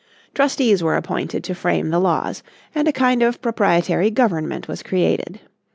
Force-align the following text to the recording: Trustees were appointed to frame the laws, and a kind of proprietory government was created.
Trustees 0.33 0.81
were 0.81 0.95
appointed 0.95 1.43
to 1.43 1.53
frame 1.53 1.91
the 1.91 1.99
laws, 1.99 2.41
and 2.73 2.87
a 2.87 2.91
kind 2.91 3.21
of 3.21 3.39
proprietory 3.39 4.09
government 4.09 4.67
was 4.67 4.81
created. 4.81 5.39